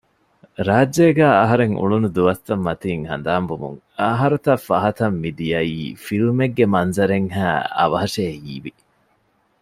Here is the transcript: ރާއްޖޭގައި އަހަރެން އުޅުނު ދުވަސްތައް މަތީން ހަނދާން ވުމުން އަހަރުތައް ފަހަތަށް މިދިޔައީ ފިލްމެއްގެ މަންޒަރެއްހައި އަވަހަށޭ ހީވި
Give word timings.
ރާއްޖޭގައި 0.67 1.35
އަހަރެން 1.39 1.73
އުޅުނު 1.79 2.07
ދުވަސްތައް 2.15 2.63
މަތީން 2.67 3.03
ހަނދާން 3.09 3.47
ވުމުން 3.49 3.77
އަހަރުތައް 4.01 4.63
ފަހަތަށް 4.67 5.17
މިދިޔައީ 5.23 5.79
ފިލްމެއްގެ 6.05 6.65
މަންޒަރެއްހައި 6.73 7.61
އަވަހަށޭ 7.77 8.23
ހީވި 8.43 8.71